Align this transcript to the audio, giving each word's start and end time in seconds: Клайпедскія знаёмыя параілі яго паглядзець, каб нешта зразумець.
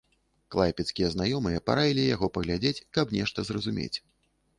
Клайпедскія 0.53 1.09
знаёмыя 1.15 1.59
параілі 1.67 2.03
яго 2.15 2.29
паглядзець, 2.37 2.83
каб 2.99 3.13
нешта 3.17 3.47
зразумець. 3.51 3.97